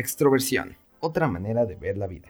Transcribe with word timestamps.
Extroversión, 0.00 0.76
otra 1.00 1.26
manera 1.26 1.66
de 1.66 1.74
ver 1.74 1.98
la 1.98 2.06
vida. 2.06 2.28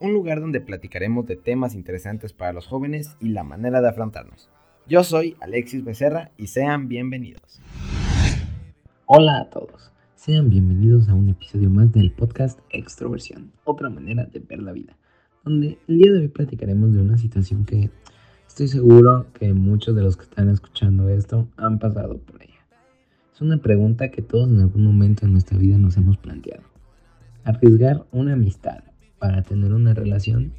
Un 0.00 0.14
lugar 0.14 0.40
donde 0.40 0.62
platicaremos 0.62 1.26
de 1.26 1.36
temas 1.36 1.74
interesantes 1.74 2.32
para 2.32 2.54
los 2.54 2.66
jóvenes 2.66 3.14
y 3.20 3.28
la 3.28 3.44
manera 3.44 3.82
de 3.82 3.90
afrontarnos. 3.90 4.48
Yo 4.88 5.04
soy 5.04 5.36
Alexis 5.42 5.84
Becerra 5.84 6.30
y 6.38 6.46
sean 6.46 6.88
bienvenidos. 6.88 7.60
Hola 9.04 9.40
a 9.40 9.50
todos, 9.50 9.92
sean 10.14 10.48
bienvenidos 10.48 11.10
a 11.10 11.14
un 11.14 11.28
episodio 11.28 11.68
más 11.68 11.92
del 11.92 12.10
podcast 12.10 12.58
Extroversión, 12.70 13.52
otra 13.64 13.90
manera 13.90 14.24
de 14.24 14.38
ver 14.40 14.62
la 14.62 14.72
vida, 14.72 14.96
donde 15.44 15.76
el 15.88 15.98
día 15.98 16.12
de 16.12 16.20
hoy 16.20 16.28
platicaremos 16.28 16.94
de 16.94 17.02
una 17.02 17.18
situación 17.18 17.66
que 17.66 17.90
estoy 18.48 18.68
seguro 18.68 19.26
que 19.34 19.52
muchos 19.52 19.94
de 19.94 20.00
los 20.00 20.16
que 20.16 20.24
están 20.24 20.48
escuchando 20.48 21.10
esto 21.10 21.46
han 21.58 21.78
pasado 21.78 22.16
por 22.16 22.42
ella. 22.42 22.64
Es 23.34 23.42
una 23.42 23.58
pregunta 23.58 24.10
que 24.10 24.22
todos 24.22 24.48
en 24.48 24.60
algún 24.60 24.84
momento 24.84 25.26
en 25.26 25.32
nuestra 25.32 25.58
vida 25.58 25.76
nos 25.76 25.98
hemos 25.98 26.16
planteado. 26.16 26.70
Arriesgar 27.44 28.04
una 28.12 28.34
amistad 28.34 28.84
para 29.18 29.42
tener 29.42 29.72
una 29.72 29.94
relación, 29.94 30.52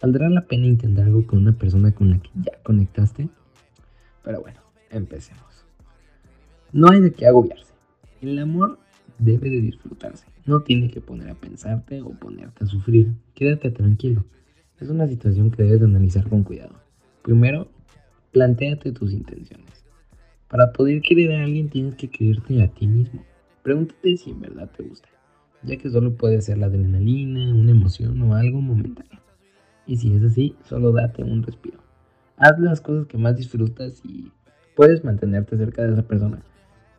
¿valdrá 0.00 0.28
la 0.30 0.46
pena 0.46 0.66
intentar 0.66 1.06
algo 1.06 1.26
con 1.26 1.40
una 1.40 1.58
persona 1.58 1.92
con 1.92 2.10
la 2.10 2.18
que 2.18 2.30
ya 2.34 2.52
conectaste? 2.62 3.28
Pero 4.22 4.40
bueno, 4.40 4.60
empecemos. 4.90 5.66
No 6.72 6.88
hay 6.88 7.00
de 7.00 7.12
qué 7.12 7.26
agobiarse. 7.26 7.74
El 8.20 8.38
amor 8.38 8.78
debe 9.18 9.50
de 9.50 9.60
disfrutarse. 9.60 10.26
No 10.46 10.60
tiene 10.60 10.88
que 10.88 11.00
poner 11.00 11.30
a 11.30 11.34
pensarte 11.34 12.00
o 12.00 12.10
ponerte 12.10 12.64
a 12.64 12.66
sufrir. 12.66 13.12
Quédate 13.34 13.70
tranquilo. 13.70 14.24
Es 14.80 14.88
una 14.88 15.08
situación 15.08 15.50
que 15.50 15.64
debes 15.64 15.80
de 15.80 15.86
analizar 15.86 16.28
con 16.28 16.44
cuidado. 16.44 16.74
Primero, 17.22 17.68
planteate 18.32 18.92
tus 18.92 19.12
intenciones. 19.12 19.84
Para 20.48 20.72
poder 20.72 21.02
querer 21.02 21.32
a 21.32 21.44
alguien 21.44 21.68
tienes 21.68 21.96
que 21.96 22.08
quererte 22.08 22.62
a 22.62 22.68
ti 22.68 22.86
mismo. 22.86 23.24
Pregúntate 23.62 24.16
si 24.16 24.30
en 24.30 24.40
verdad 24.40 24.70
te 24.76 24.84
gusta 24.84 25.08
ya 25.64 25.76
que 25.76 25.90
solo 25.90 26.14
puede 26.16 26.40
ser 26.40 26.58
la 26.58 26.66
adrenalina, 26.66 27.54
una 27.54 27.70
emoción 27.70 28.20
o 28.22 28.34
algo 28.34 28.60
momentáneo. 28.60 29.20
Y 29.86 29.96
si 29.96 30.14
es 30.14 30.22
así, 30.22 30.56
solo 30.64 30.92
date 30.92 31.22
un 31.22 31.42
respiro. 31.42 31.78
Haz 32.36 32.58
las 32.58 32.80
cosas 32.80 33.06
que 33.06 33.18
más 33.18 33.36
disfrutas 33.36 34.02
y 34.04 34.32
puedes 34.74 35.04
mantenerte 35.04 35.56
cerca 35.56 35.82
de 35.82 35.92
esa 35.92 36.02
persona. 36.02 36.42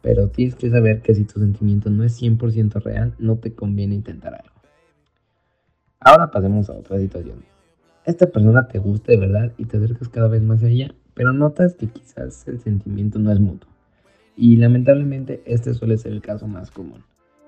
Pero 0.01 0.29
tienes 0.29 0.55
que 0.55 0.69
saber 0.69 1.01
que 1.01 1.15
si 1.15 1.25
tu 1.25 1.39
sentimiento 1.39 1.89
no 1.89 2.03
es 2.03 2.21
100% 2.21 2.81
real, 2.83 3.13
no 3.17 3.37
te 3.37 3.53
conviene 3.53 3.95
intentar 3.95 4.35
algo. 4.35 4.55
Ahora 5.99 6.29
pasemos 6.29 6.69
a 6.69 6.73
otra 6.73 6.99
situación. 6.99 7.43
Esta 8.05 8.27
persona 8.27 8.67
te 8.67 8.77
gusta 8.77 9.11
de 9.11 9.17
verdad 9.17 9.53
y 9.57 9.65
te 9.65 9.77
acercas 9.77 10.09
cada 10.09 10.27
vez 10.27 10.43
más 10.43 10.61
a 10.61 10.67
ella, 10.67 10.93
pero 11.15 11.33
notas 11.33 11.73
que 11.73 11.87
quizás 11.87 12.47
el 12.47 12.59
sentimiento 12.59 13.17
no 13.17 13.31
es 13.31 13.39
mutuo. 13.39 13.71
Y 14.37 14.57
lamentablemente 14.57 15.41
este 15.45 15.73
suele 15.73 15.97
ser 15.97 16.11
el 16.11 16.21
caso 16.21 16.47
más 16.47 16.69
común. 16.69 17.03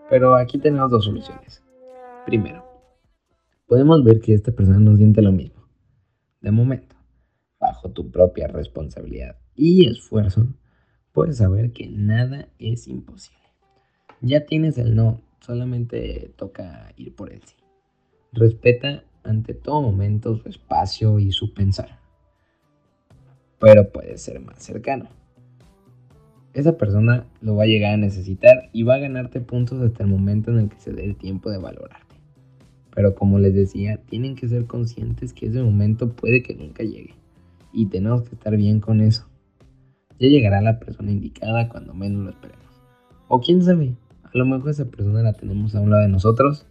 Pero 0.10 0.36
aquí 0.36 0.58
tenemos 0.58 0.90
dos 0.90 1.06
soluciones. 1.06 1.64
Primero, 2.26 2.64
podemos 3.68 4.04
ver 4.04 4.22
que 4.22 4.34
esta 4.34 4.52
persona 4.52 4.80
no 4.80 4.96
siente 4.96 5.22
lo 5.22 5.32
mismo. 5.32 5.68
De 6.40 6.52
momento, 6.52 6.96
bajo 7.60 7.92
tu 7.92 8.10
propia 8.10 8.48
responsabilidad 8.48 9.38
y 9.54 9.88
esfuerzo, 9.88 10.48
puedes 11.12 11.38
saber 11.38 11.74
que 11.74 11.88
nada 11.88 12.48
es 12.58 12.88
imposible. 12.88 13.38
Ya 14.22 14.46
tienes 14.46 14.78
el 14.78 14.96
no, 14.96 15.22
solamente 15.42 16.34
toca 16.38 16.94
ir 16.96 17.14
por 17.14 17.32
el 17.32 17.42
sí. 17.44 17.56
Respeta 18.32 19.04
ante 19.24 19.54
todo 19.54 19.82
momento 19.82 20.38
su 20.38 20.48
espacio 20.48 21.20
y 21.20 21.32
su 21.32 21.54
pensar. 21.54 22.00
Pero 23.60 23.92
puede 23.92 24.18
ser 24.18 24.40
más 24.40 24.64
cercano 24.64 25.10
esa 26.58 26.76
persona 26.76 27.28
lo 27.40 27.56
va 27.56 27.66
a 27.66 27.68
llegar 27.68 27.94
a 27.94 27.98
necesitar 27.98 28.72
y 28.74 28.82
va 28.82 28.96
a 28.96 28.98
ganarte 28.98 29.40
puntos 29.42 29.80
hasta 29.80 30.04
el 30.04 30.10
momento 30.10 30.50
en 30.50 30.58
el 30.58 30.70
que 30.70 30.80
se 30.80 30.92
dé 30.92 31.06
el 31.06 31.16
tiempo 31.16 31.52
de 31.52 31.60
valorarte. 31.60 32.16
Pero 32.96 33.14
como 33.14 33.38
les 33.38 33.54
decía, 33.54 33.98
tienen 34.08 34.36
que 34.36 34.48
ser 34.48 34.66
conscientes 34.66 35.34
que 35.34 35.46
ese 35.46 35.62
momento 35.62 36.14
puede 36.14 36.42
que 36.42 36.56
nunca 36.56 36.84
llegue. 36.84 37.14
Y 37.72 37.86
tenemos 37.86 38.24
que 38.24 38.34
estar 38.34 38.58
bien 38.58 38.80
con 38.80 39.02
eso. 39.02 39.28
Ya 40.20 40.30
llegará 40.30 40.60
la 40.62 40.80
persona 40.80 41.12
indicada 41.12 41.70
cuando 41.70 41.94
menos 41.94 42.24
lo 42.24 42.32
esperemos. 42.32 42.66
O 43.28 43.40
quién 43.40 43.62
sabe, 43.62 43.94
a 44.24 44.36
lo 44.36 44.46
mejor 44.48 44.72
esa 44.72 44.86
persona 44.86 45.22
la 45.22 45.34
tenemos 45.34 45.76
a 45.76 45.80
un 45.80 45.92
lado 45.92 46.02
de 46.02 46.10
nosotros 46.10 46.66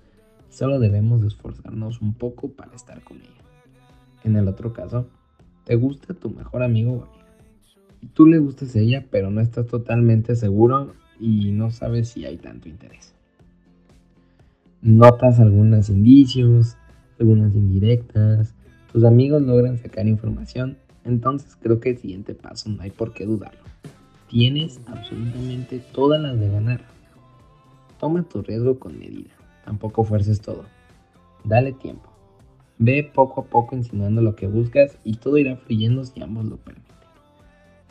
y 0.50 0.52
solo 0.52 0.80
debemos 0.80 1.22
esforzarnos 1.22 2.02
un 2.02 2.12
poco 2.14 2.48
para 2.48 2.74
estar 2.74 3.00
con 3.04 3.18
ella. 3.18 3.30
En 4.24 4.34
el 4.34 4.48
otro 4.48 4.72
caso, 4.72 5.06
¿te 5.62 5.76
gusta 5.76 6.12
tu 6.12 6.30
mejor 6.30 6.64
amigo 6.64 7.06
o? 7.08 7.25
Tú 8.14 8.26
le 8.26 8.38
gustas 8.38 8.74
a 8.76 8.80
ella, 8.80 9.04
pero 9.10 9.30
no 9.30 9.40
estás 9.40 9.66
totalmente 9.66 10.36
seguro 10.36 10.94
y 11.18 11.52
no 11.52 11.70
sabes 11.70 12.08
si 12.08 12.24
hay 12.24 12.36
tanto 12.36 12.68
interés. 12.68 13.14
Notas 14.82 15.40
algunos 15.40 15.88
indicios, 15.88 16.76
algunas 17.18 17.54
indirectas, 17.54 18.54
tus 18.92 19.04
amigos 19.04 19.42
logran 19.42 19.78
sacar 19.78 20.06
información, 20.06 20.76
entonces 21.04 21.56
creo 21.60 21.80
que 21.80 21.90
el 21.90 21.98
siguiente 21.98 22.34
paso 22.34 22.70
no 22.70 22.82
hay 22.82 22.90
por 22.90 23.12
qué 23.12 23.26
dudarlo. 23.26 23.60
Tienes 24.28 24.80
absolutamente 24.86 25.80
todas 25.92 26.20
las 26.20 26.38
de 26.38 26.50
ganar. 26.50 26.84
Toma 27.98 28.22
tu 28.24 28.42
riesgo 28.42 28.78
con 28.78 28.98
medida, 28.98 29.30
tampoco 29.64 30.04
fuerces 30.04 30.40
todo. 30.40 30.64
Dale 31.44 31.72
tiempo. 31.72 32.10
Ve 32.78 33.10
poco 33.14 33.42
a 33.42 33.44
poco 33.44 33.74
insinuando 33.74 34.20
lo 34.20 34.36
que 34.36 34.46
buscas 34.46 34.98
y 35.04 35.16
todo 35.16 35.38
irá 35.38 35.56
fluyendo 35.56 36.04
si 36.04 36.20
ambos 36.22 36.44
lo 36.44 36.56
permiten. 36.56 36.85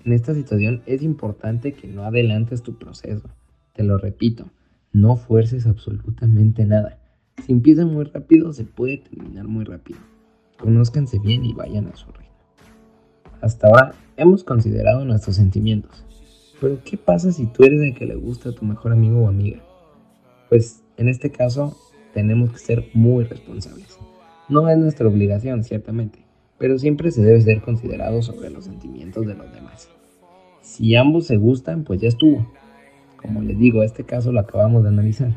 En 0.06 0.14
esta 0.14 0.36
situación 0.36 0.84
es 0.86 1.02
importante 1.02 1.74
que 1.74 1.88
no 1.88 2.04
adelantes 2.04 2.62
tu 2.62 2.78
proceso. 2.78 3.28
Te 3.74 3.84
lo 3.84 3.98
repito, 3.98 4.46
no 4.94 5.16
fuerces 5.16 5.66
absolutamente 5.66 6.64
nada. 6.64 7.00
Si 7.44 7.52
empieza 7.52 7.88
muy 7.88 8.06
rápido, 8.06 8.54
se 8.54 8.66
puede 8.66 8.98
terminar 8.98 9.48
muy 9.48 9.66
rápido. 9.66 9.98
Conózcanse 10.60 11.18
bien 11.18 11.44
y 11.44 11.54
vayan 11.54 11.88
a 11.88 11.96
su 11.96 12.06
ritmo. 12.12 12.36
Hasta 13.42 13.68
ahora 13.68 13.96
hemos 14.16 14.44
considerado 14.44 15.04
nuestros 15.06 15.38
sentimientos. 15.38 16.06
Pero 16.62 16.80
¿qué 16.86 16.98
pasa 16.98 17.32
si 17.32 17.48
tú 17.48 17.64
eres 17.64 17.82
el 17.82 17.96
que 17.96 18.06
le 18.06 18.16
gusta 18.16 18.50
a 18.50 18.54
tu 18.54 18.64
mejor 18.64 18.92
amigo 18.92 19.24
o 19.24 19.28
amiga? 19.28 19.64
Pues 20.50 20.84
en 20.98 21.10
este 21.10 21.32
caso 21.32 21.76
tenemos 22.14 22.52
que 22.52 22.60
ser 22.60 22.90
muy 22.94 23.24
responsables. 23.24 23.98
No 24.50 24.70
es 24.70 24.78
nuestra 24.78 25.08
obligación, 25.08 25.64
ciertamente, 25.64 26.25
pero 26.58 26.78
siempre 26.80 27.12
se 27.12 27.22
debe 27.22 27.42
ser 27.42 27.62
considerado 27.62 28.22
sobre 28.22 28.50
los 28.50 28.66
sentimientos 28.66 29.26
de 29.26 29.36
los 29.36 29.52
demás. 29.54 29.90
Si 30.62 30.96
ambos 30.96 31.28
se 31.28 31.38
gustan, 31.38 31.84
pues 31.84 32.02
ya 32.02 32.08
estuvo. 32.08 32.46
Como 33.18 33.42
les 33.42 33.58
digo, 33.58 33.84
este 33.84 34.04
caso 34.04 34.32
lo 34.32 34.40
acabamos 34.40 34.84
de 34.84 34.90
analizar. 34.90 35.32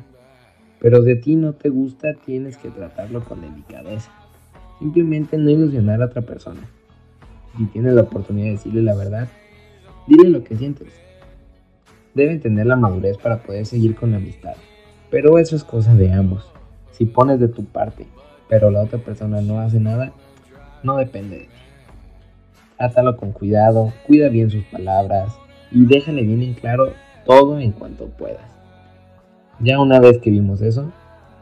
Pero 0.80 1.02
si 1.02 1.10
a 1.12 1.20
ti 1.20 1.36
no 1.36 1.54
te 1.54 1.68
gusta, 1.70 2.14
tienes 2.14 2.56
que 2.56 2.70
tratarlo 2.70 3.24
con 3.24 3.40
delicadeza. 3.40 4.10
Simplemente 4.78 5.36
no 5.38 5.50
ilusionar 5.50 6.02
a 6.02 6.06
otra 6.06 6.22
persona. 6.22 6.60
Si 7.56 7.64
tienes 7.66 7.94
la 7.94 8.02
oportunidad 8.02 8.46
de 8.46 8.52
decirle 8.52 8.82
la 8.82 8.94
verdad, 8.94 9.28
dile 10.06 10.28
lo 10.28 10.44
que 10.44 10.56
sientes. 10.56 10.88
Deben 12.14 12.40
tener 12.40 12.66
la 12.66 12.76
madurez 12.76 13.18
para 13.18 13.42
poder 13.42 13.66
seguir 13.66 13.96
con 13.96 14.12
la 14.12 14.18
amistad. 14.18 14.54
Pero 15.10 15.38
eso 15.38 15.56
es 15.56 15.64
cosa 15.64 15.94
de 15.94 16.12
ambos. 16.12 16.52
Si 16.92 17.06
pones 17.06 17.40
de 17.40 17.48
tu 17.48 17.64
parte, 17.64 18.06
pero 18.48 18.70
la 18.70 18.82
otra 18.82 18.98
persona 18.98 19.40
no 19.40 19.60
hace 19.60 19.80
nada, 19.80 20.12
no 20.82 20.96
depende 20.96 21.36
de 21.38 21.44
ti. 21.44 21.50
Trátalo 22.76 23.16
con 23.16 23.32
cuidado, 23.32 23.92
cuida 24.06 24.28
bien 24.28 24.50
sus 24.50 24.64
palabras 24.64 25.34
y 25.70 25.84
déjale 25.84 26.22
bien 26.22 26.42
en 26.42 26.54
claro 26.54 26.92
todo 27.26 27.58
en 27.58 27.72
cuanto 27.72 28.06
puedas. 28.06 28.46
Ya 29.60 29.80
una 29.80 29.98
vez 29.98 30.18
que 30.18 30.30
vimos 30.30 30.62
eso, 30.62 30.92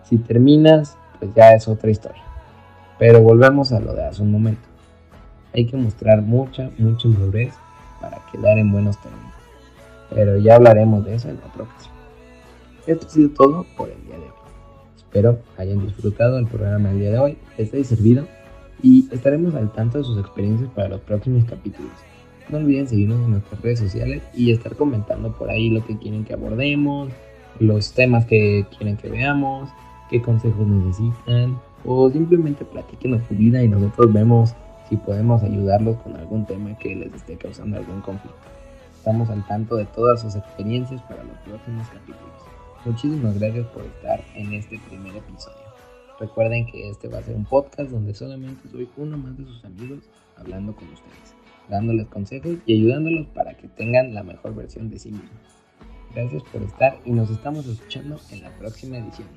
si 0.04 0.16
terminas, 0.18 0.96
pues 1.18 1.32
ya 1.34 1.52
es 1.52 1.68
otra 1.68 1.90
historia. 1.90 2.22
Pero 2.98 3.20
volvemos 3.20 3.72
a 3.72 3.80
lo 3.80 3.92
de 3.92 4.04
hace 4.04 4.22
un 4.22 4.32
momento. 4.32 4.66
Hay 5.52 5.66
que 5.66 5.76
mostrar 5.76 6.22
mucha, 6.22 6.70
mucha 6.78 7.08
madurez 7.08 7.54
para 8.00 8.18
quedar 8.32 8.58
en 8.58 8.72
buenos 8.72 9.00
términos. 9.00 9.34
Pero 10.14 10.38
ya 10.38 10.56
hablaremos 10.56 11.04
de 11.04 11.14
eso 11.14 11.28
en 11.28 11.36
otra 11.36 11.64
ocasión. 11.64 11.94
Esto 12.86 13.06
ha 13.06 13.10
sido 13.10 13.30
todo 13.30 13.66
por 13.76 13.90
el 13.90 14.02
día 14.04 14.16
de 14.16 14.24
hoy. 14.24 14.30
Espero 14.96 15.38
hayan 15.58 15.84
disfrutado 15.84 16.38
el 16.38 16.46
programa 16.46 16.88
del 16.90 17.00
día 17.00 17.10
de 17.10 17.18
hoy, 17.18 17.38
les 17.58 17.72
haya 17.74 17.84
servido 17.84 18.26
y 18.82 19.08
estaremos 19.12 19.54
al 19.54 19.72
tanto 19.72 19.98
de 19.98 20.04
sus 20.04 20.18
experiencias 20.18 20.70
para 20.70 20.88
los 20.88 21.00
próximos 21.00 21.44
capítulos. 21.44 21.92
No 22.48 22.58
olviden 22.58 22.86
seguirnos 22.86 23.24
en 23.24 23.32
nuestras 23.32 23.60
redes 23.60 23.80
sociales 23.80 24.22
y 24.34 24.52
estar 24.52 24.76
comentando 24.76 25.32
por 25.32 25.50
ahí 25.50 25.70
lo 25.70 25.84
que 25.84 25.98
quieren 25.98 26.24
que 26.24 26.34
abordemos, 26.34 27.10
los 27.58 27.92
temas 27.92 28.26
que 28.26 28.66
quieren 28.76 28.96
que 28.96 29.08
veamos, 29.08 29.68
qué 30.10 30.22
consejos 30.22 30.66
necesitan 30.66 31.58
o 31.84 32.10
simplemente 32.10 32.64
platiquen 32.64 33.20
su 33.26 33.34
vida 33.34 33.62
y 33.62 33.68
nosotros 33.68 34.12
vemos 34.12 34.54
si 34.88 34.96
podemos 34.96 35.42
ayudarlos 35.42 35.96
con 36.02 36.16
algún 36.16 36.46
tema 36.46 36.76
que 36.78 36.94
les 36.94 37.12
esté 37.12 37.36
causando 37.36 37.76
algún 37.76 38.00
conflicto. 38.00 38.38
Estamos 38.96 39.28
al 39.30 39.46
tanto 39.46 39.76
de 39.76 39.86
todas 39.86 40.20
sus 40.20 40.36
experiencias 40.36 41.00
para 41.02 41.24
los 41.24 41.36
próximos 41.38 41.86
capítulos. 41.88 42.20
Muchísimas 42.84 43.38
gracias 43.38 43.66
por 43.68 43.84
estar 43.84 44.20
en 44.34 44.52
este 44.52 44.78
primer 44.88 45.16
episodio. 45.16 45.75
Recuerden 46.18 46.66
que 46.66 46.88
este 46.88 47.08
va 47.08 47.18
a 47.18 47.22
ser 47.22 47.36
un 47.36 47.44
podcast 47.44 47.90
donde 47.90 48.14
solamente 48.14 48.68
soy 48.70 48.88
uno 48.96 49.18
más 49.18 49.36
de 49.36 49.44
sus 49.44 49.64
amigos 49.64 50.00
hablando 50.36 50.74
con 50.74 50.88
ustedes, 50.88 51.34
dándoles 51.68 52.06
consejos 52.06 52.56
y 52.64 52.74
ayudándolos 52.74 53.26
para 53.28 53.54
que 53.56 53.68
tengan 53.68 54.14
la 54.14 54.22
mejor 54.22 54.54
versión 54.54 54.88
de 54.88 54.98
sí 54.98 55.10
mismos. 55.10 55.30
Gracias 56.14 56.42
por 56.44 56.62
estar 56.62 56.98
y 57.04 57.10
nos 57.10 57.28
estamos 57.30 57.66
escuchando 57.66 58.18
en 58.30 58.42
la 58.42 58.50
próxima 58.58 58.96
edición. 58.96 59.28